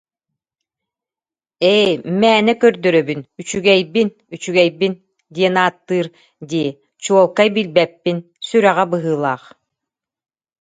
[1.73, 1.89] Ээ,
[2.19, 4.93] «мээнэ көрдөрөбүн, үчүгэйбин, үчүгэйбин»
[5.35, 6.07] диэн ааттыыр
[6.49, 6.69] дии,
[7.03, 8.17] чуолкай билбэппин,
[8.47, 9.43] сүрэҕэ быһыылаах